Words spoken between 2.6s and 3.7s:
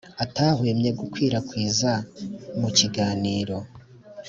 kiganiro